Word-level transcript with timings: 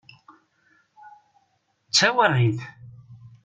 D 1.87 1.91
tawaɣit! 1.97 2.59